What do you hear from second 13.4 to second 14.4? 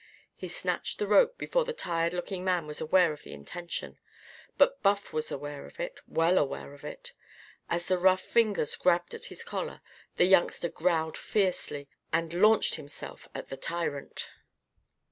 the tyrant.